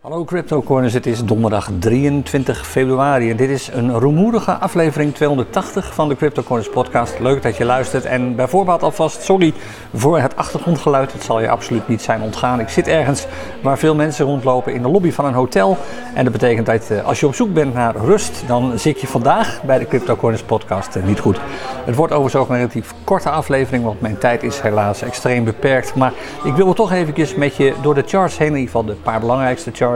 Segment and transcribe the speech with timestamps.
[0.00, 6.08] Hallo CryptoCorners, het is donderdag 23 februari en dit is een rumoerige aflevering 280 van
[6.08, 7.18] de CryptoCorners podcast.
[7.18, 9.52] Leuk dat je luistert en bij voorbaat alvast sorry
[9.94, 11.12] voor het achtergrondgeluid.
[11.12, 12.60] Het zal je absoluut niet zijn ontgaan.
[12.60, 13.26] Ik zit ergens
[13.62, 15.76] waar veel mensen rondlopen in de lobby van een hotel
[16.14, 19.06] en dat betekent dat eh, als je op zoek bent naar rust, dan zit je
[19.06, 21.40] vandaag bij de CryptoCorners podcast eh, niet goed.
[21.84, 25.94] Het wordt overigens ook een relatief korte aflevering, want mijn tijd is helaas extreem beperkt.
[25.94, 26.12] Maar
[26.44, 29.20] ik wil toch eventjes met je door de charts heen, in ieder geval de paar
[29.20, 29.86] belangrijkste charts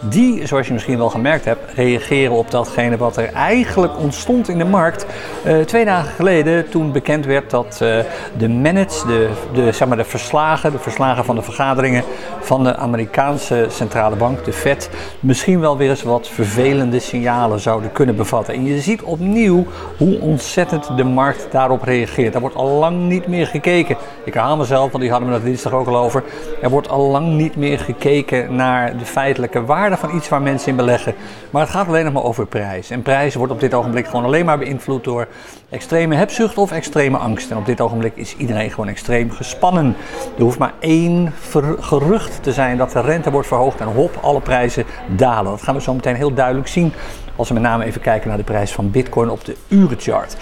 [0.00, 4.58] die, zoals je misschien wel gemerkt hebt, reageren op datgene wat er eigenlijk ontstond in
[4.58, 5.06] de markt
[5.46, 7.98] uh, twee dagen geleden toen bekend werd dat uh,
[8.38, 12.02] de minutes, de, de, zeg maar de verslagen, de verslagen van de vergaderingen
[12.40, 14.90] van de Amerikaanse centrale bank, de Fed,
[15.20, 18.54] misschien wel weer eens wat vervelende signalen zouden kunnen bevatten.
[18.54, 22.32] En je ziet opnieuw hoe ontzettend de markt daarop reageert.
[22.32, 23.96] Daar wordt al lang niet meer gekeken.
[24.24, 26.22] Ik herhaal mezelf, want die hadden we het dinsdag ook al over.
[26.62, 29.04] Er wordt al lang niet meer gekeken naar de
[29.38, 31.14] feitelijke waarde van iets waar mensen in beleggen.
[31.50, 32.90] Maar het gaat alleen nog maar over prijs.
[32.90, 35.28] En prijs wordt op dit ogenblik gewoon alleen maar beïnvloed door
[35.68, 37.50] extreme hebzucht of extreme angst.
[37.50, 39.96] En op dit ogenblik is iedereen gewoon extreem gespannen.
[40.36, 41.32] Er hoeft maar één
[41.80, 45.50] gerucht te zijn dat de rente wordt verhoogd en hop, alle prijzen dalen.
[45.50, 46.92] Dat gaan we zo meteen heel duidelijk zien
[47.36, 50.36] als we met name even kijken naar de prijs van Bitcoin op de urenchart.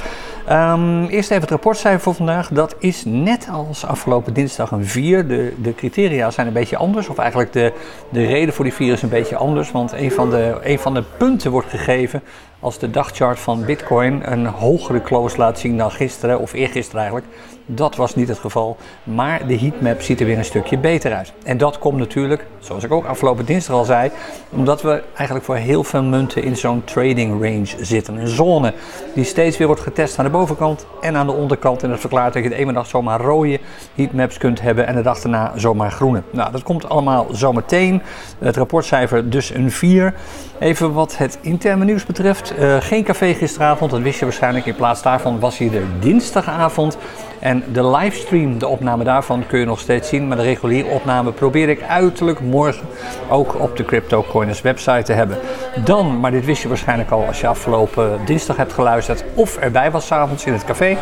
[0.51, 2.49] Um, eerst even het rapportcijfer voor vandaag.
[2.49, 5.29] Dat is net als afgelopen dinsdag een 4.
[5.29, 7.09] De, de criteria zijn een beetje anders.
[7.09, 7.73] Of eigenlijk de,
[8.09, 9.73] de reden voor die 4 is een beetje anders.
[9.73, 12.23] Want van, de, een van de punten wordt gegeven
[12.67, 17.33] als de dagchart van Bitcoin een hogere close laat zien dan gisteren, of eergisteren eigenlijk.
[17.69, 21.33] Dat was niet het geval, maar de heatmap ziet er weer een stukje beter uit.
[21.45, 24.11] En dat komt natuurlijk, zoals ik ook afgelopen dinsdag al zei,
[24.51, 28.17] omdat we eigenlijk voor heel veel munten in zo'n trading range zitten.
[28.17, 28.73] Een zone
[29.15, 31.83] die steeds weer wordt getest aan de bovenkant en aan de onderkant.
[31.83, 33.61] En dat verklaart dat je de ene dag zomaar rode
[33.95, 36.23] heatmaps kunt hebben en de dag daarna zomaar groene.
[36.31, 38.03] Nou, dat komt allemaal zometeen.
[38.39, 40.15] Het rapportcijfer dus een 4.
[40.59, 42.55] Even wat het interne nieuws betreft.
[42.59, 44.67] Uh, geen café gisteravond, dat wist je waarschijnlijk.
[44.67, 46.97] In plaats daarvan was hier de dinsdagavond.
[47.39, 50.29] En de livestream, de opname daarvan, kun je nog steeds zien.
[50.29, 52.87] Maar de reguliere opname probeer ik uiterlijk morgen
[53.29, 55.39] ook op de CryptoCoiners website te hebben.
[55.85, 59.91] Dan, maar dit wist je waarschijnlijk al als je afgelopen dinsdag hebt geluisterd of erbij
[59.91, 60.97] was s'avonds in het café.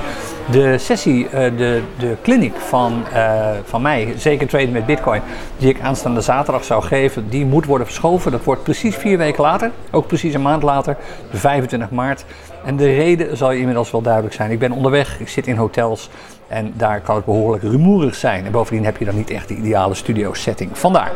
[0.50, 5.20] De sessie, uh, de, de clinic van, uh, van mij, zeker traden met Bitcoin,
[5.56, 8.32] die ik aanstaande zaterdag zou geven, die moet worden verschoven.
[8.32, 10.96] Dat wordt precies vier weken later, ook precies een maand later,
[11.30, 12.24] de 25 maart.
[12.64, 14.50] En de reden zal je inmiddels wel duidelijk zijn.
[14.50, 16.10] Ik ben onderweg, ik zit in hotels
[16.48, 18.44] en daar kan het behoorlijk rumoerig zijn.
[18.44, 20.78] En bovendien heb je dan niet echt de ideale studio setting.
[20.78, 21.12] Vandaar.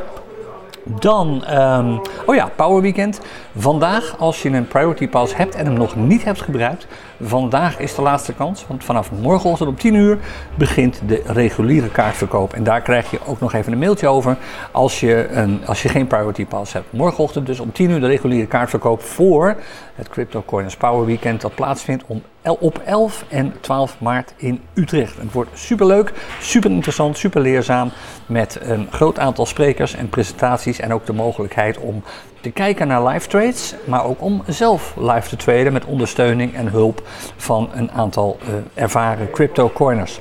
[1.01, 3.21] Dan, um, oh ja, Power Weekend.
[3.57, 6.87] Vandaag, als je een Priority Pass hebt en hem nog niet hebt gebruikt,
[7.21, 8.65] vandaag is de laatste kans.
[8.67, 10.19] Want vanaf morgenochtend om 10 uur
[10.55, 12.53] begint de reguliere kaartverkoop.
[12.53, 14.37] En daar krijg je ook nog even een mailtje over
[14.71, 16.93] als je, een, als je geen Priority Pass hebt.
[16.93, 19.57] Morgenochtend dus om 10 uur de reguliere kaartverkoop voor
[19.95, 22.23] het Crypto Coins Power Weekend dat plaatsvindt om
[22.57, 25.17] op 11 en 12 maart in Utrecht.
[25.17, 27.91] Het wordt super leuk, super interessant, super leerzaam
[28.27, 32.03] met een groot aantal sprekers en presentaties en ook de mogelijkheid om
[32.41, 36.69] te kijken naar live trades, maar ook om zelf live te traden met ondersteuning en
[36.69, 37.03] hulp
[37.37, 40.21] van een aantal uh, ervaren crypto coiners.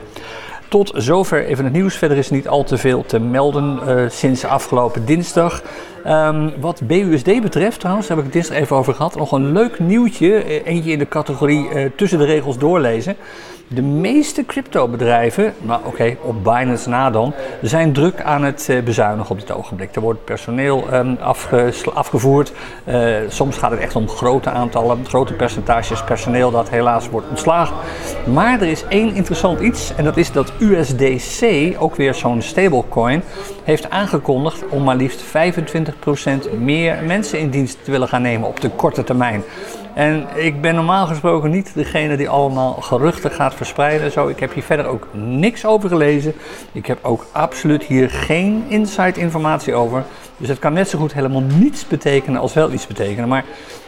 [0.69, 1.95] Tot zover even het nieuws.
[1.95, 5.61] Verder is niet al te veel te melden uh, sinds afgelopen dinsdag.
[6.07, 9.15] Um, wat BUSD betreft, trouwens, heb ik het dinsdag even over gehad.
[9.15, 10.35] Nog een leuk nieuwtje.
[10.35, 13.15] Eh, eentje in de categorie uh, tussen de regels doorlezen.
[13.69, 19.31] De meeste cryptobedrijven, nou oké, op Binance na dan, zijn druk aan het uh, bezuinigen
[19.31, 19.95] op dit ogenblik.
[19.95, 20.89] Er wordt personeel
[21.19, 22.53] afge afgevoerd.
[22.85, 27.75] Uh, soms gaat het echt om grote aantallen, grote percentages personeel dat helaas wordt ontslagen.
[28.33, 33.21] Maar er is één interessant iets en dat is dat USDC, ook weer zo'n stablecoin,
[33.63, 38.61] heeft aangekondigd om maar liefst 25% meer mensen in dienst te willen gaan nemen op
[38.61, 39.43] de korte termijn.
[39.97, 44.11] En ik ben normaal gesproken niet degene die allemaal geruchten gaat verspreiden.
[44.11, 46.33] Zo, ik heb hier verder ook niks over gelezen.
[46.71, 50.03] Ik heb ook absoluut hier geen inside informatie over.
[50.37, 53.29] Dus het kan net zo goed helemaal niets betekenen als wel iets betekenen.
[53.29, 53.45] Maar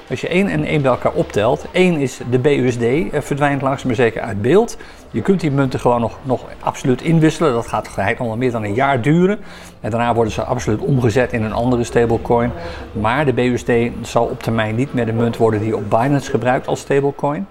[0.10, 3.88] als je 1 en 1 bij elkaar optelt, 1 is de BUSD, eh, verdwijnt langzaam
[3.88, 4.78] maar zeker uit beeld.
[5.12, 7.54] Je kunt die munten gewoon nog, nog absoluut inwisselen.
[7.54, 9.40] Dat gaat geheid nog meer dan een jaar duren.
[9.80, 12.52] En daarna worden ze absoluut omgezet in een andere stablecoin.
[12.92, 13.72] Maar de BUSD
[14.02, 17.48] zal op termijn niet meer de munt worden die op Binance gebruikt als stablecoin.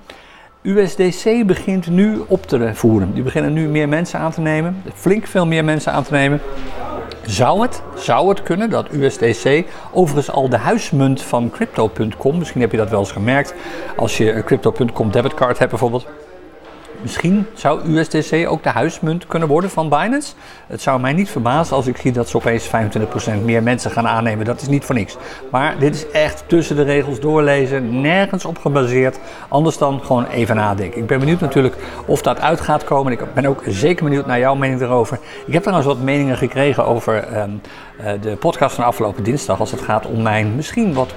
[0.62, 3.14] USDC begint nu op te voeren.
[3.14, 6.40] Die beginnen nu meer mensen aan te nemen, flink veel meer mensen aan te nemen.
[7.22, 12.70] Zou het, zou het kunnen dat USDC, overigens al de huismunt van Crypto.com, misschien heb
[12.70, 13.55] je dat wel eens gemerkt,
[13.96, 16.06] als je een Crypto.com debitcard hebt bijvoorbeeld,
[17.02, 20.32] misschien zou USDC ook de huismunt kunnen worden van Binance.
[20.66, 22.70] Het zou mij niet verbazen als ik zie dat ze opeens 25%
[23.44, 24.44] meer mensen gaan aannemen.
[24.44, 25.16] Dat is niet voor niks.
[25.50, 29.18] Maar dit is echt tussen de regels doorlezen, nergens op gebaseerd.
[29.48, 31.00] Anders dan gewoon even nadenken.
[31.00, 33.12] Ik ben benieuwd natuurlijk of dat uit gaat komen.
[33.12, 35.18] Ik ben ook zeker benieuwd naar jouw mening erover.
[35.46, 37.50] Ik heb trouwens wat meningen gekregen over ehm,
[37.98, 39.60] eh, de podcast van afgelopen dinsdag.
[39.60, 41.14] Als het gaat om mijn misschien wat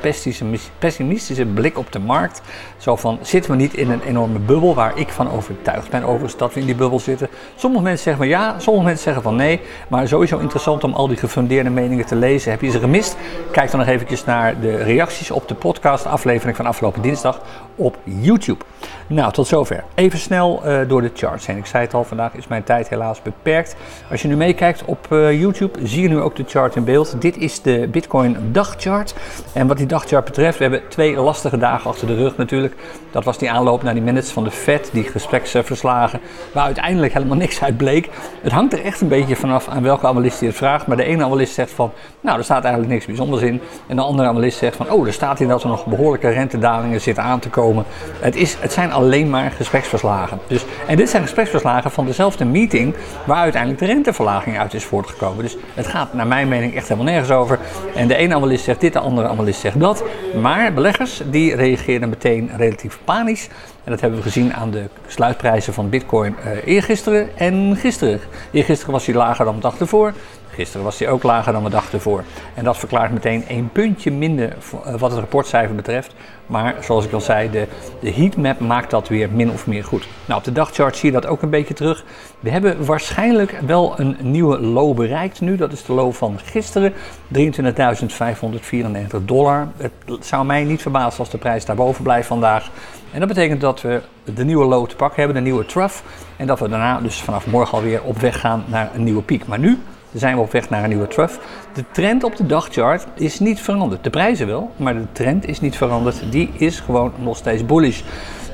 [0.79, 2.41] pessimistische blik op de markt.
[2.77, 6.37] Zo van, zitten we niet in een enorme bubbel waar ik van overtuigd ben overigens
[6.37, 7.27] dat we in die bubbel zitten.
[7.55, 9.59] Sommige mensen zeggen van ja, sommige mensen zeggen van nee.
[9.87, 12.51] Maar sowieso interessant om al die gefundeerde meningen te lezen.
[12.51, 13.17] Heb je ze gemist?
[13.51, 17.41] Kijk dan nog eventjes naar de reacties op de podcast aflevering van afgelopen dinsdag
[17.81, 18.63] op YouTube.
[19.07, 19.83] Nou, tot zover.
[19.95, 21.57] Even snel uh, door de charts heen.
[21.57, 23.75] Ik zei het al, vandaag is mijn tijd helaas beperkt.
[24.11, 27.21] Als je nu meekijkt op uh, YouTube, zie je nu ook de chart in beeld.
[27.21, 29.15] Dit is de Bitcoin dagchart.
[29.53, 32.75] En wat die dagchart betreft, we hebben twee lastige dagen achter de rug natuurlijk.
[33.11, 36.19] Dat was die aanloop naar die minutes van de Fed, die gespreksverslagen,
[36.53, 38.09] waar uiteindelijk helemaal niks uit bleek.
[38.41, 40.87] Het hangt er echt een beetje vanaf aan welke analist je het vraagt.
[40.87, 41.91] Maar de ene analist zegt van,
[42.21, 43.61] nou, er staat eigenlijk niks bijzonders in.
[43.87, 47.01] En de andere analist zegt van, oh, er staat hier dat er nog behoorlijke rentedalingen
[47.01, 47.70] zitten aan te komen.
[48.19, 50.39] Het, is, het zijn alleen maar gespreksverslagen.
[50.47, 52.95] Dus, en dit zijn gespreksverslagen van dezelfde meeting
[53.25, 55.43] waar uiteindelijk de renteverlaging uit is voortgekomen.
[55.43, 57.59] Dus het gaat naar mijn mening echt helemaal nergens over.
[57.95, 60.03] En de ene analist zegt dit, de andere analist zegt dat.
[60.41, 63.47] Maar beleggers die reageerden meteen relatief panisch.
[63.83, 68.19] En dat hebben we gezien aan de sluitprijzen van Bitcoin uh, eergisteren en gisteren.
[68.51, 70.13] Eergisteren was hij lager dan de dag ervoor.
[70.53, 72.23] Gisteren was hij ook lager dan de dag ervoor.
[72.53, 74.49] En dat verklaart meteen een puntje minder
[74.83, 76.13] eh, wat het rapportcijfer betreft.
[76.45, 77.67] Maar zoals ik al zei, de,
[77.99, 80.07] de heatmap maakt dat weer min of meer goed.
[80.25, 82.03] Nou, op de dagchart zie je dat ook een beetje terug.
[82.39, 85.55] We hebben waarschijnlijk wel een nieuwe low bereikt nu.
[85.55, 86.93] Dat is de low van gisteren,
[87.33, 89.67] 23.594 dollar.
[90.05, 92.69] Het zou mij niet verbazen als de prijs daarboven blijft vandaag.
[93.11, 94.01] En dat betekent dat we
[94.35, 95.95] de nieuwe low te pakken hebben, de nieuwe trough.
[96.37, 99.47] En dat we daarna dus vanaf morgen alweer op weg gaan naar een nieuwe piek.
[99.47, 99.77] Maar nu
[100.13, 101.33] zijn we op weg naar een nieuwe trough.
[101.73, 104.03] De trend op de dagchart is niet veranderd.
[104.03, 106.31] De prijzen wel, maar de trend is niet veranderd.
[106.31, 108.01] Die is gewoon nog steeds bullish.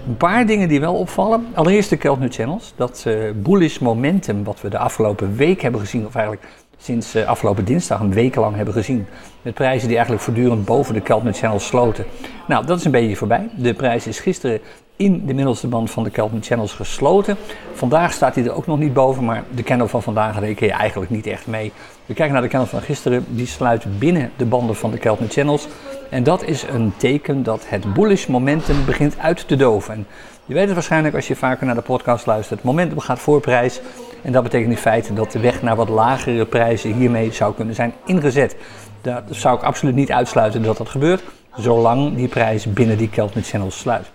[0.08, 1.46] Een paar dingen die wel opvallen.
[1.54, 2.74] Allereerst de Keltner Channels.
[2.76, 7.28] Dat uh, bullish momentum wat we de afgelopen week hebben gezien, of eigenlijk sinds uh,
[7.28, 9.08] afgelopen dinsdag een week lang hebben gezien.
[9.42, 12.06] Met prijzen die eigenlijk voortdurend boven de Keltner Channels sloten.
[12.48, 13.50] Nou, dat is een beetje voorbij.
[13.56, 14.60] De prijs is gisteren
[14.98, 17.38] in de middelste band van de Kelvin Channels gesloten.
[17.74, 20.74] Vandaag staat hij er ook nog niet boven, maar de candle van vandaag reken je
[20.74, 21.72] eigenlijk niet echt mee.
[22.06, 25.30] We kijken naar de candle van gisteren, die sluit binnen de banden van de Kelvin
[25.30, 25.68] Channels.
[26.10, 29.94] En dat is een teken dat het bullish momentum begint uit te doven.
[29.94, 30.08] En
[30.46, 32.64] je weet het waarschijnlijk als je vaker naar de podcast luistert.
[32.64, 33.82] Momentum gaat voor prijs.
[34.28, 37.76] En dat betekent in feite dat de weg naar wat lagere prijzen hiermee zou kunnen
[37.76, 38.56] zijn ingezet.
[39.02, 41.24] Dat zou ik absoluut niet uitsluiten dat dat gebeurt,
[41.56, 44.12] zolang die prijs binnen die Kelvin Channels sluit.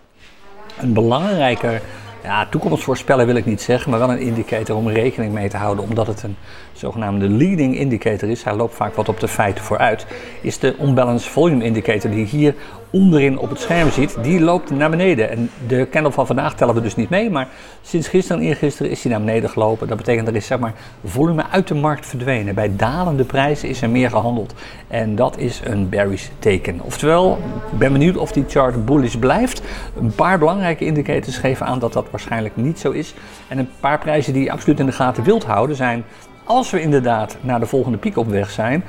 [0.81, 1.83] Een belangrijker
[2.23, 5.85] ja, toekomstvoorspellen wil ik niet zeggen, maar wel een indicator om rekening mee te houden,
[5.85, 6.37] omdat het een
[6.73, 8.45] zogenaamde leading indicator is.
[8.45, 10.07] Hij loopt vaak wat op de feiten vooruit.
[10.41, 12.55] Is de unbalanced volume indicator die hier
[12.93, 15.31] onderin op het scherm ziet, die loopt naar beneden.
[15.31, 17.49] En de candle van vandaag tellen we dus niet mee, maar
[17.83, 19.89] sinds gisteren en eergisteren is die naar beneden gelopen.
[19.89, 20.75] Dat betekent er is zeg maar
[21.05, 22.55] volume uit de markt verdwenen.
[22.55, 24.55] Bij dalende prijzen is er meer gehandeld.
[24.89, 26.81] En dat is een bearish teken.
[26.81, 27.39] Oftewel,
[27.73, 29.63] ik ben benieuwd of die chart bullish blijft.
[30.01, 33.15] Een paar belangrijke indicators geven aan dat dat waarschijnlijk niet zo is.
[33.49, 36.05] En een paar prijzen die je absoluut in de gaten wilt houden zijn
[36.45, 38.85] als we inderdaad naar de volgende piek op weg zijn,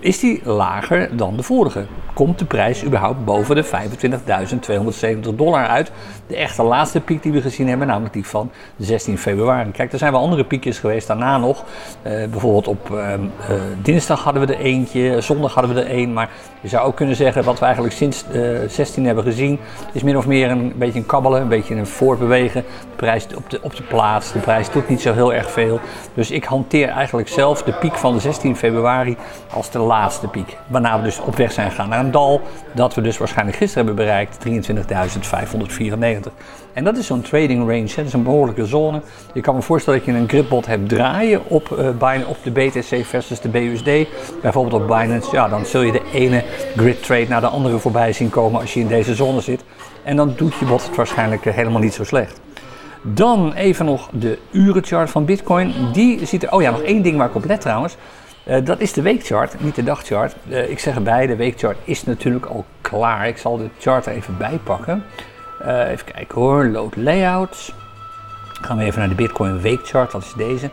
[0.00, 1.86] is die lager dan de vorige.
[2.14, 5.90] Komt de prijs überhaupt boven de 25.270 dollar uit?
[6.26, 9.70] De echte laatste piek die we gezien hebben, namelijk die van 16 februari.
[9.70, 11.64] Kijk, er zijn wel andere piekjes geweest daarna nog.
[12.06, 13.16] Uh, bijvoorbeeld op uh, uh,
[13.82, 16.12] dinsdag hadden we er eentje, zondag hadden we er één.
[16.12, 18.24] Maar je zou ook kunnen zeggen, wat we eigenlijk sinds
[18.68, 19.58] 16 hebben gezien,
[19.92, 22.62] is min of meer een beetje een kabbelen, een beetje een voortbewegen.
[22.62, 25.80] De prijs op de, op de plaats, de prijs doet niet zo heel erg veel.
[26.14, 29.16] Dus ik hanteer eigenlijk zelf de piek van 16 februari
[29.52, 30.56] als de laatste piek.
[30.66, 32.40] Waarna we dus op weg zijn gegaan naar een dal
[32.74, 36.32] dat we dus waarschijnlijk gisteren hebben bereikt, 23.594.
[36.72, 37.94] En dat is zo'n trading range, hè.
[37.96, 39.00] dat is een behoorlijke zone.
[39.34, 43.04] Je kan me voorstellen dat je een gripbot hebt draaien op, uh, op de BTC
[43.06, 44.08] versus de BUSD.
[44.42, 46.44] Bijvoorbeeld op Binance, ja, dan zul je de ene
[46.76, 49.64] grid trade naar de andere voorbij zien komen als je in deze zone zit.
[50.02, 52.40] En dan doet je bot het waarschijnlijk eh, helemaal niet zo slecht.
[53.02, 55.92] Dan even nog de urenchart van Bitcoin.
[55.92, 56.52] Die ziet er.
[56.52, 57.96] Oh ja, nog één ding waar ik op let trouwens.
[58.48, 60.36] Uh, dat is de weekchart, niet de dagchart.
[60.48, 63.28] Uh, ik zeg erbij, de weekchart is natuurlijk al klaar.
[63.28, 65.04] Ik zal de chart er even bij pakken.
[65.62, 67.72] Uh, even kijken hoor, load layouts.
[68.60, 70.70] Gaan we even naar de Bitcoin weekchart, dat is deze.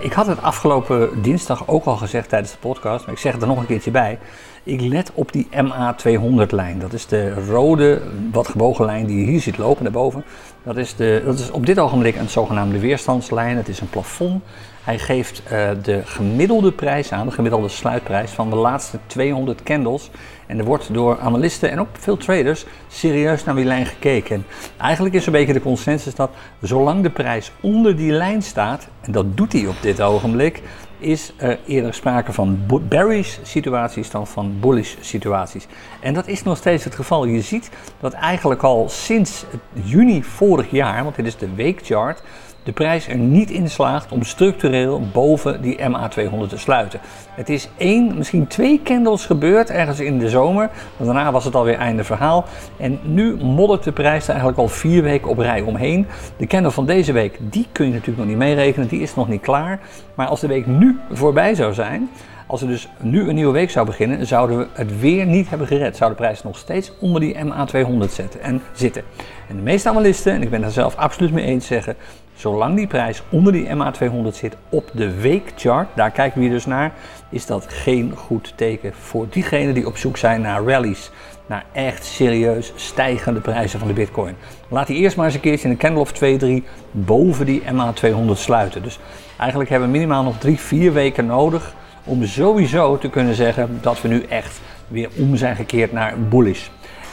[0.00, 3.42] ik had het afgelopen dinsdag ook al gezegd tijdens de podcast, maar ik zeg het
[3.42, 4.18] er nog een keertje bij.
[4.66, 6.78] Ik let op die MA200-lijn.
[6.78, 8.00] Dat is de rode,
[8.32, 10.24] wat gebogen lijn die je hier ziet lopen daarboven.
[10.62, 13.56] Dat is, de, dat is op dit ogenblik een zogenaamde weerstandslijn.
[13.56, 14.42] Het is een plafond.
[14.84, 20.10] Hij geeft uh, de gemiddelde prijs aan, de gemiddelde sluitprijs van de laatste 200 candles.
[20.46, 24.36] En er wordt door analisten en ook veel traders serieus naar die lijn gekeken.
[24.36, 24.44] En
[24.78, 26.30] eigenlijk is een beetje de consensus dat
[26.60, 30.62] zolang de prijs onder die lijn staat, en dat doet hij op dit ogenblik,
[31.04, 32.58] is er eerder sprake van
[32.88, 35.66] bearish situaties dan van bullish situaties.
[36.00, 37.24] En dat is nog steeds het geval.
[37.24, 37.70] Je ziet
[38.00, 42.22] dat eigenlijk al sinds juni vorig jaar, want dit is de weekchart,
[42.64, 47.00] de prijs er niet in slaagt om structureel boven die MA200 te sluiten.
[47.30, 50.70] Het is één, misschien twee candles gebeurd ergens in de zomer.
[50.96, 52.44] Maar daarna was het alweer einde verhaal.
[52.76, 56.06] En nu moddert de prijs er eigenlijk al vier weken op rij omheen.
[56.36, 58.88] De candle van deze week, die kun je natuurlijk nog niet meerekenen.
[58.88, 59.80] Die is nog niet klaar.
[60.14, 62.10] Maar als de week nu voorbij zou zijn,
[62.46, 65.66] als er dus nu een nieuwe week zou beginnen, zouden we het weer niet hebben
[65.66, 65.96] gered.
[65.96, 69.02] Zou de prijs nog steeds onder die MA200 zetten en zitten.
[69.48, 71.96] En de meeste analisten, en ik ben daar zelf absoluut mee eens, zeggen
[72.34, 76.92] Zolang die prijs onder die MA200 zit op de weekchart, daar kijken we dus naar,
[77.30, 81.10] is dat geen goed teken voor diegenen die op zoek zijn naar rallies.
[81.46, 84.34] Naar echt serieus stijgende prijzen van de bitcoin.
[84.68, 87.62] Laat die eerst maar eens een keertje in een candle of 2, 3 boven die
[87.62, 88.82] MA200 sluiten.
[88.82, 88.98] Dus
[89.38, 91.74] eigenlijk hebben we minimaal nog 3, 4 weken nodig
[92.04, 96.66] om sowieso te kunnen zeggen dat we nu echt weer om zijn gekeerd naar bullish.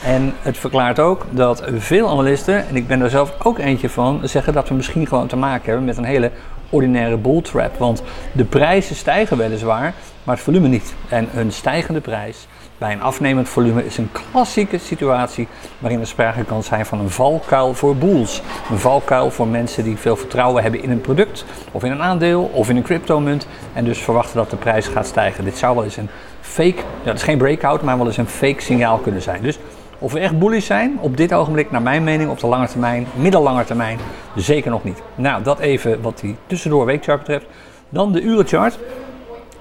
[0.04, 4.20] En het verklaart ook dat veel analisten, en ik ben er zelf ook eentje van,
[4.22, 6.30] zeggen dat we misschien gewoon te maken hebben met een hele
[6.70, 7.78] ordinaire bull trap.
[7.78, 9.94] Want de prijzen stijgen weliswaar,
[10.24, 10.94] maar het volume niet.
[11.08, 12.46] En een stijgende prijs
[12.82, 15.48] bij een afnemend volume is een klassieke situatie
[15.78, 18.42] waarin er sprake kan zijn van een valkuil voor bulls.
[18.70, 22.42] Een valkuil voor mensen die veel vertrouwen hebben in een product, of in een aandeel,
[22.42, 25.44] of in een cryptomunt en dus verwachten dat de prijs gaat stijgen.
[25.44, 26.08] Dit zou wel eens een
[26.40, 29.42] fake, dat is geen breakout, maar wel eens een fake signaal kunnen zijn.
[29.42, 29.58] Dus
[29.98, 33.06] of we echt bullish zijn, op dit ogenblik, naar mijn mening, op de lange termijn,
[33.14, 33.98] middellange termijn,
[34.36, 35.02] zeker nog niet.
[35.14, 37.46] Nou, dat even wat die tussendoor weekchart betreft.
[37.88, 38.78] Dan de urenchart.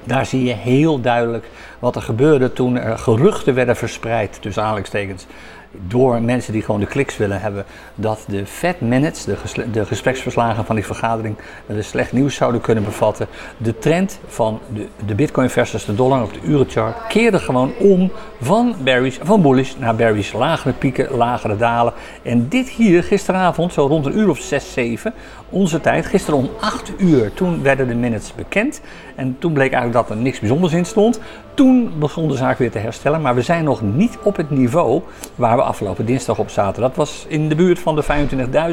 [0.04, 1.46] Daar zie je heel duidelijk
[1.80, 5.26] wat er gebeurde toen er geruchten werden verspreid, tussen aanhalingstekens,
[5.88, 9.36] door mensen die gewoon de kliks willen hebben, dat de Fed minutes, de,
[9.72, 11.36] de gespreksverslagen van die vergadering,
[11.66, 13.28] de slecht nieuws zouden kunnen bevatten.
[13.58, 18.12] De trend van de, de bitcoin versus de dollar op de urenchart keerde gewoon om
[18.42, 20.34] van berries, van bullish naar berries.
[20.34, 21.94] Lagere pieken, lagere dalen.
[22.22, 25.14] En dit hier gisteravond, zo rond een uur of 6, 7,
[25.50, 28.82] onze tijd, gisteren om 8 uur, toen werden de minutes bekend.
[29.16, 31.20] En toen bleek eigenlijk dat er niks bijzonders in stond.
[31.54, 35.02] Toen begon de zaak weer te herstellen, maar we zijn nog niet op het niveau
[35.36, 36.82] waar we afgelopen dinsdag op zaten.
[36.82, 38.04] Dat was in de buurt van de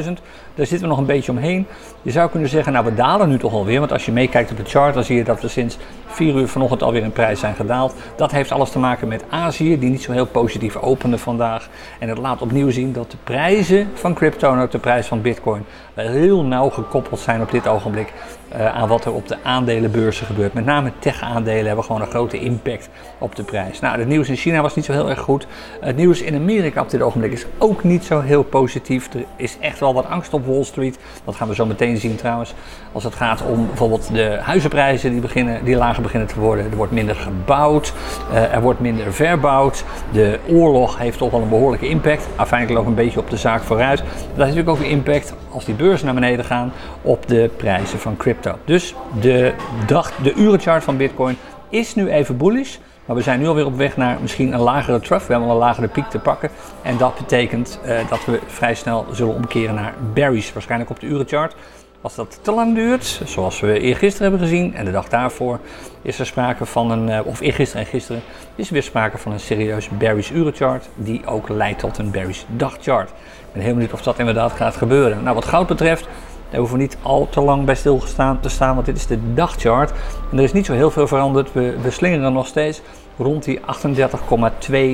[0.05, 0.11] 25.000.
[0.59, 1.67] Daar zitten we nog een beetje omheen.
[2.01, 3.79] Je zou kunnen zeggen, nou we dalen nu toch alweer.
[3.79, 6.47] Want als je meekijkt op de chart, dan zie je dat we sinds 4 uur
[6.47, 7.93] vanochtend alweer in prijs zijn gedaald.
[8.15, 11.69] Dat heeft alles te maken met Azië, die niet zo heel positief opende vandaag.
[11.99, 15.21] En het laat opnieuw zien dat de prijzen van crypto en ook de prijs van
[15.21, 18.13] bitcoin heel nauw gekoppeld zijn op dit ogenblik
[18.53, 20.53] uh, aan wat er op de aandelenbeurzen gebeurt.
[20.53, 23.79] Met name tech-aandelen hebben gewoon een grote impact op de prijs.
[23.79, 25.47] Nou, het nieuws in China was niet zo heel erg goed.
[25.79, 29.13] Het nieuws in Amerika op dit ogenblik is ook niet zo heel positief.
[29.13, 30.99] Er is echt wel wat angst op Wall Street.
[31.25, 32.53] Dat gaan we zo meteen zien trouwens.
[32.91, 36.65] Als het gaat om bijvoorbeeld de huizenprijzen die, beginnen, die lager beginnen te worden.
[36.71, 37.93] Er wordt minder gebouwd,
[38.31, 39.83] uh, er wordt minder verbouwd.
[40.11, 42.27] De oorlog heeft toch wel een behoorlijke impact.
[42.35, 43.97] Afhankelijk ook een beetje op de zaak vooruit.
[43.97, 47.99] Dat heeft natuurlijk ook een impact als die beurzen naar beneden gaan op de prijzen
[47.99, 48.55] van crypto.
[48.65, 49.53] Dus de,
[49.85, 51.37] dag, de urenchart van Bitcoin
[51.69, 52.77] is nu even bullish.
[53.09, 55.25] Maar we zijn nu alweer op weg naar misschien een lagere trough.
[55.25, 56.49] We hebben al een lagere piek te pakken.
[56.81, 60.53] En dat betekent uh, dat we vrij snel zullen omkeren naar berries.
[60.53, 61.55] Waarschijnlijk op de urenchart.
[62.01, 65.59] Als dat te lang duurt, zoals we eergisteren hebben gezien en de dag daarvoor,
[66.01, 68.21] is er sprake van een, uh, of eergisteren en gisteren,
[68.55, 70.89] is er weer sprake van een serieus berries urenchart.
[70.95, 73.09] Die ook leidt tot een berries dagchart.
[73.09, 75.23] Ik ben heel benieuwd of dat inderdaad gaat gebeuren.
[75.23, 76.07] Nou, wat goud betreft,
[76.49, 79.33] daar hoeven we niet al te lang bij stilgestaan te staan, want dit is de
[79.33, 79.91] dagchart.
[80.31, 81.53] En er is niet zo heel veel veranderd.
[81.53, 82.81] We, we slingeren nog steeds
[83.17, 83.65] rond die 38,2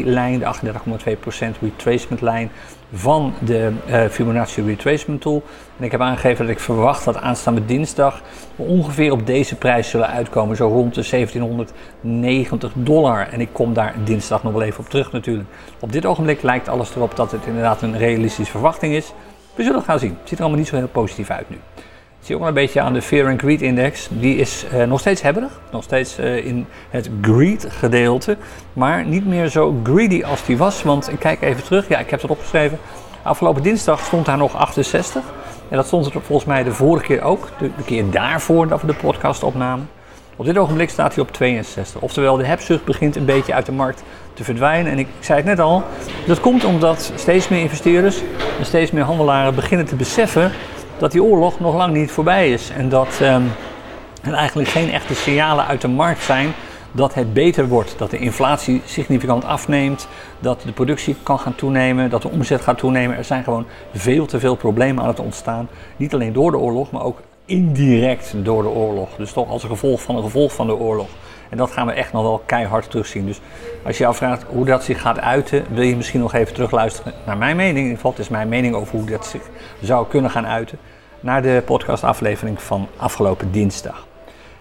[0.03, 2.51] lijn, de 38,2% retracement lijn
[2.93, 5.43] van de uh, Fibonacci retracement tool.
[5.77, 8.21] En ik heb aangegeven dat ik verwacht dat aanstaande dinsdag
[8.55, 13.27] we ongeveer op deze prijs zullen uitkomen, zo rond de 1790 dollar.
[13.31, 15.49] En ik kom daar dinsdag nog wel even op terug natuurlijk.
[15.79, 19.13] Op dit ogenblik lijkt alles erop dat het inderdaad een realistische verwachting is.
[19.55, 20.09] We zullen gaan zien.
[20.09, 21.55] Het ziet er allemaal niet zo heel positief uit nu.
[22.19, 24.07] Ik zie ook wel een beetje aan de Fear and Greed Index.
[24.11, 25.59] Die is uh, nog steeds hebberig.
[25.71, 28.37] Nog steeds uh, in het greed gedeelte.
[28.73, 30.83] Maar niet meer zo greedy als die was.
[30.83, 31.87] Want ik kijk even terug.
[31.87, 32.79] Ja, ik heb het opgeschreven.
[33.23, 35.23] Afgelopen dinsdag stond daar nog 68.
[35.69, 37.49] En dat stond er volgens mij de vorige keer ook.
[37.59, 39.89] De, de keer daarvoor dat we de podcast opnamen.
[40.37, 42.01] Op dit ogenblik staat hij op 62.
[42.01, 44.91] Oftewel, de hebzucht begint een beetje uit de markt te verdwijnen.
[44.91, 45.83] En ik zei het net al,
[46.27, 48.21] dat komt omdat steeds meer investeerders
[48.59, 50.51] en steeds meer handelaren beginnen te beseffen
[50.97, 52.69] dat die oorlog nog lang niet voorbij is.
[52.69, 53.51] En dat um,
[54.21, 56.53] er eigenlijk geen echte signalen uit de markt zijn
[56.91, 57.95] dat het beter wordt.
[57.97, 60.07] Dat de inflatie significant afneemt,
[60.39, 63.17] dat de productie kan gaan toenemen, dat de omzet gaat toenemen.
[63.17, 65.69] Er zijn gewoon veel te veel problemen aan het ontstaan.
[65.97, 69.15] Niet alleen door de oorlog, maar ook indirect door de oorlog.
[69.17, 71.07] Dus toch als een gevolg van een gevolg van de oorlog.
[71.49, 73.25] En dat gaan we echt nog wel keihard terugzien.
[73.25, 73.39] Dus
[73.85, 77.13] als je je afvraagt hoe dat zich gaat uiten, wil je misschien nog even terugluisteren
[77.25, 77.75] naar mijn mening.
[77.75, 79.41] In ieder geval, het is mijn mening over hoe dat zich
[79.81, 80.77] zou kunnen gaan uiten.
[81.19, 84.07] Naar de podcastaflevering van afgelopen dinsdag.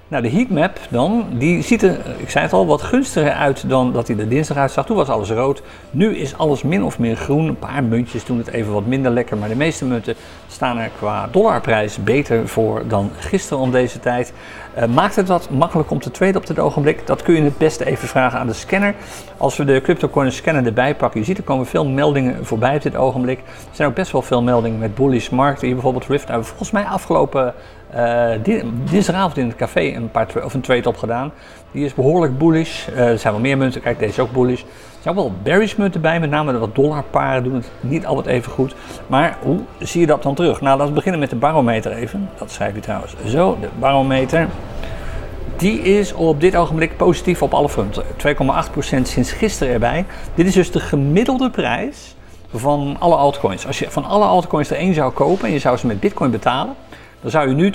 [0.09, 3.93] Nou, de heatmap dan, die ziet er, ik zei het al, wat gunstiger uit dan
[3.93, 4.87] dat hij er dinsdag uitzag.
[4.87, 5.63] Toen was alles rood.
[5.91, 7.49] Nu is alles min of meer groen.
[7.49, 9.37] Een paar muntjes doen het even wat minder lekker.
[9.37, 10.15] Maar de meeste munten
[10.49, 14.33] staan er qua dollarprijs beter voor dan gisteren om deze tijd.
[14.79, 17.07] Uh, maakt het wat makkelijk om te traden op dit ogenblik?
[17.07, 18.95] Dat kun je het beste even vragen aan de scanner.
[19.37, 22.83] Als we de CryptoCoin scanner erbij pakken, je ziet er komen veel meldingen voorbij op
[22.83, 23.39] dit ogenblik.
[23.39, 25.67] Er zijn ook best wel veel meldingen met bullish markten.
[25.67, 27.55] Hier bijvoorbeeld Rift hebben volgens mij afgelopen
[27.97, 28.59] uh,
[28.91, 31.33] dinsdagavond in het café een, paar of een trade opgedaan.
[31.71, 32.89] Die is behoorlijk bullish.
[32.89, 34.61] Uh, er zijn wel meer munten, kijk deze is ook bullish.
[34.61, 34.67] Er
[35.01, 38.27] zijn ook wel bearish munten bij, met name de wat dollarparen doen het niet altijd
[38.27, 38.75] even goed.
[39.07, 40.61] Maar hoe zie je dat dan terug?
[40.61, 42.31] Nou, laten we beginnen met de barometer even.
[42.39, 44.49] Dat schrijf je trouwens zo, de barometer.
[45.57, 48.05] Die is op dit ogenblik positief op alle fronten.
[48.05, 50.05] 2,8% sinds gisteren erbij.
[50.35, 52.15] Dit is dus de gemiddelde prijs
[52.53, 53.67] van alle altcoins.
[53.67, 56.31] Als je van alle altcoins er één zou kopen en je zou ze met bitcoin
[56.31, 56.75] betalen,
[57.25, 57.73] dan zou je nu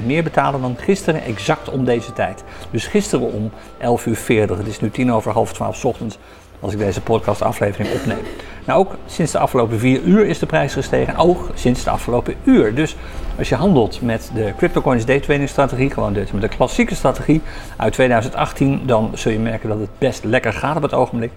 [0.00, 2.44] 2,8% meer betalen dan gisteren exact om deze tijd.
[2.70, 6.18] Dus gisteren om 11 uur 40, het is nu tien over half 12 ochtends
[6.60, 8.24] als ik deze podcast aflevering opneem.
[8.64, 11.16] Nou, ook sinds de afgelopen vier uur is de prijs gestegen.
[11.16, 12.74] Ook sinds de afgelopen uur.
[12.74, 12.96] Dus
[13.38, 17.42] als je handelt met de CryptoCoins day trading strategie, gewoon dus met de klassieke strategie
[17.76, 21.32] uit 2018, dan zul je merken dat het best lekker gaat op het ogenblik.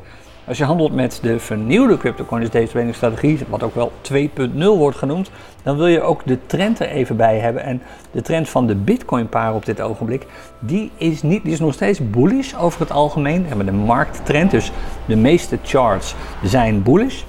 [0.48, 4.18] Als je handelt met de vernieuwde CryptoCoins day trading strategie, wat ook wel 2.0
[4.58, 5.32] wordt genoemd,
[5.64, 7.64] dan wil je ook de trend er even bij hebben.
[7.64, 7.82] En
[8.12, 10.26] de trend van de Bitcoin paar op dit ogenblik,
[10.60, 13.42] die is, niet, die is nog steeds bullish over het algemeen.
[13.42, 14.72] We hebben de markttrend, dus
[15.06, 17.24] de meeste charts zijn bullish.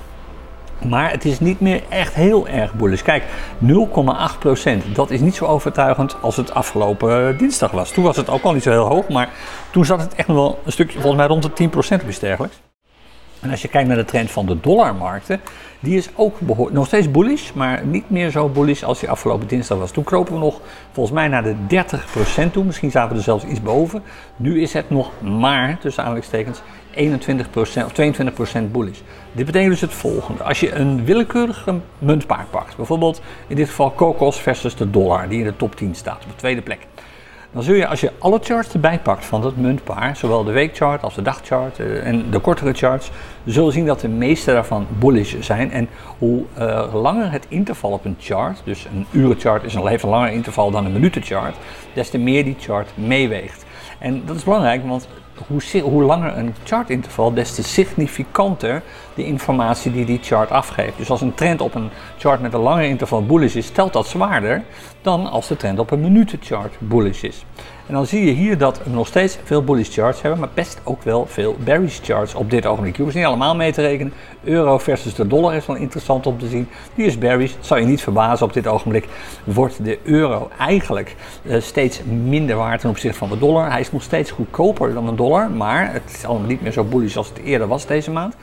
[0.89, 3.03] Maar het is niet meer echt heel erg bullish.
[3.03, 3.23] Kijk,
[3.59, 4.93] 0,8%.
[4.93, 7.91] Dat is niet zo overtuigend als het afgelopen dinsdag was.
[7.91, 9.09] Toen was het ook al niet zo heel hoog.
[9.09, 9.29] Maar
[9.71, 12.19] toen zat het echt nog wel een stukje, volgens mij rond de 10% of iets
[12.19, 12.61] dergelijks.
[13.45, 15.41] En als je kijkt naar de trend van de dollarmarkten,
[15.81, 19.79] die is ook nog steeds bullish, maar niet meer zo bullish als die afgelopen dinsdag
[19.79, 19.91] was.
[19.91, 20.61] Toen kropen we nog
[20.93, 21.55] volgens mij naar de
[22.49, 24.03] 30% toe, misschien zaten we er zelfs iets boven.
[24.37, 26.61] Nu is het nog maar, tussen aanhalingstekens,
[26.95, 27.01] 21%
[27.85, 28.99] of 22% bullish.
[29.33, 30.43] Dit betekent dus het volgende.
[30.43, 35.39] Als je een willekeurige muntpaar pakt, bijvoorbeeld in dit geval Kokos versus de dollar, die
[35.39, 36.87] in de top 10 staat, op de tweede plek
[37.55, 41.03] dan zul je als je alle charts erbij pakt van dat muntpaar, zowel de weekchart
[41.03, 43.11] als de dagchart uh, en de kortere charts,
[43.45, 45.71] zul je zien dat de meeste daarvan bullish zijn.
[45.71, 50.09] En hoe uh, langer het interval op een chart, dus een urenchart is een even
[50.09, 51.57] langer interval dan een minutenchart,
[51.93, 53.65] des te meer die chart meeweegt.
[53.99, 55.09] En dat is belangrijk, want
[55.83, 58.83] hoe, langer een chartinterval, des te significanter
[59.15, 60.97] de informatie die die chart afgeeft.
[60.97, 64.07] Dus als een trend op een chart met een langer interval bullish is, telt dat
[64.07, 64.63] zwaarder
[65.03, 67.45] dan als de trend op een minutenchart bullish is.
[67.87, 70.81] En dan zie je hier dat we nog steeds veel bullish charts hebben, maar best
[70.85, 72.97] ook wel veel bearish charts op dit ogenblik.
[72.97, 74.13] Je hoeft niet allemaal mee te rekenen.
[74.45, 76.69] Euro versus de dollar is wel interessant om te zien.
[76.95, 79.09] Die is bearish, zou je niet verbazen op dit ogenblik.
[79.45, 83.71] Wordt de euro eigenlijk uh, steeds minder waard ten opzichte van de dollar.
[83.71, 85.24] Hij is nog steeds goedkoper dan een dollar,
[85.57, 88.37] maar het is allemaal niet meer zo bullish als het eerder was deze maand.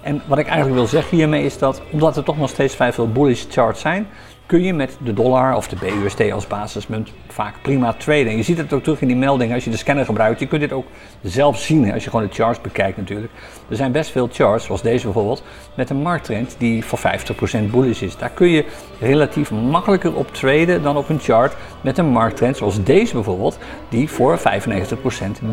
[0.00, 2.92] En wat ik eigenlijk wil zeggen hiermee is dat, omdat er toch nog steeds vrij
[2.92, 4.06] veel bullish charts zijn,
[4.52, 8.36] kun je met de dollar of de BUSD als basismunt vaak prima traden.
[8.36, 10.40] je ziet het ook terug in die meldingen als je de scanner gebruikt.
[10.40, 10.86] Je kunt dit ook
[11.22, 13.32] zelf zien als je gewoon de charts bekijkt natuurlijk.
[13.68, 15.42] Er zijn best veel charts, zoals deze bijvoorbeeld,
[15.74, 18.16] met een markttrend die voor 50% bullish is.
[18.16, 18.64] Daar kun je
[19.00, 24.10] relatief makkelijker op traden dan op een chart met een markttrend zoals deze bijvoorbeeld, die
[24.10, 24.42] voor 95%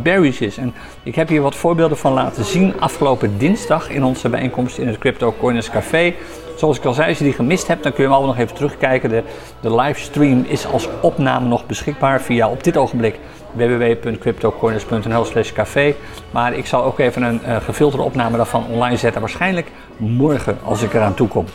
[0.04, 0.58] bearish is.
[0.58, 4.88] En ik heb hier wat voorbeelden van laten zien afgelopen dinsdag in onze bijeenkomst in
[4.88, 6.14] het Crypto Coiners Café.
[6.60, 8.44] Zoals ik al zei, als je die gemist hebt, dan kun je hem allemaal nog
[8.44, 9.10] even terugkijken.
[9.10, 9.24] De,
[9.62, 13.20] de livestream is als opname nog beschikbaar via op dit ogenblik
[13.52, 15.96] www.cryptocorners.nl slash café.
[16.32, 19.22] Maar ik zal ook even een uh, gefilterde opname daarvan online zetten.
[19.22, 21.46] Waarschijnlijk morgen als ik eraan toe kom.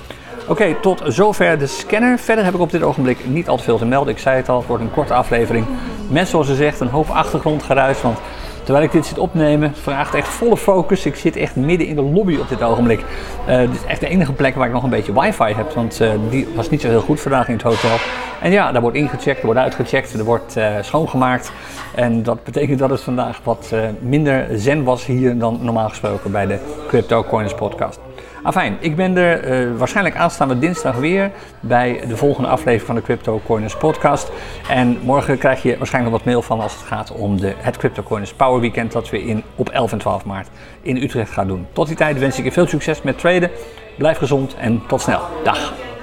[0.49, 2.19] Oké, tot zover de scanner.
[2.19, 4.13] Verder heb ik op dit ogenblik niet al te veel te melden.
[4.13, 5.67] Ik zei het al, het wordt een korte aflevering.
[6.09, 8.03] Met zoals ze zegt een hoop achtergrondgeruis.
[8.03, 8.19] Want
[8.65, 11.07] terwijl ik dit zit opnemen, vraagt echt volle focus.
[11.07, 13.01] Ik zit echt midden in de lobby op dit ogenblik.
[13.49, 16.01] Uh, dit is echt de enige plek waar ik nog een beetje wifi heb, want
[16.01, 17.97] uh, die was niet zo heel goed vandaag in het hotel.
[18.41, 21.53] En ja, daar wordt ingecheckt, er wordt uitgecheckt, er wordt uh, schoongemaakt.
[21.95, 26.47] En dat betekent dat het vandaag wat minder zen was hier dan normaal gesproken bij
[26.47, 28.01] de Crypto Coins podcast.
[28.45, 31.31] Afijn, ik ben er uh, waarschijnlijk aanstaande dinsdag weer
[31.61, 34.31] bij de volgende aflevering van de Crypto Coiners podcast.
[34.69, 38.03] En morgen krijg je waarschijnlijk wat mail van als het gaat om de, het Crypto
[38.03, 40.49] Coiners Power Weekend dat we in, op 11 en 12 maart
[40.83, 41.67] in Utrecht gaan doen.
[41.73, 43.51] Tot die tijd wens ik je veel succes met traden.
[43.99, 45.21] Blijf gezond en tot snel.
[45.45, 45.94] Dag.